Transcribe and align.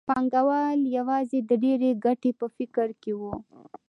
پانګوال 0.09 0.79
یوازې 0.97 1.39
د 1.49 1.51
ډېرې 1.63 1.91
ګټې 2.05 2.31
په 2.39 2.45
فکر 2.55 2.87
کې 3.01 3.11
وو 3.19 3.33